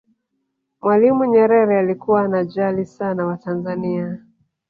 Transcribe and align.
mwalimu 0.81 1.25
nyerere 1.25 1.79
alikuwa 1.79 2.21
anajali 2.21 2.85
sana 2.85 3.25
watanzania 3.25 4.19